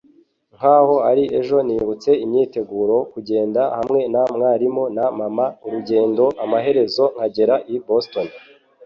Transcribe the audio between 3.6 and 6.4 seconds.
hamwe na mwarimu na mama, urugendo,